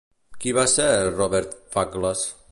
Qui 0.43 0.53
va 0.57 0.63
ser 0.71 0.87
Robert 1.19 1.53
Fagles? 1.77 2.25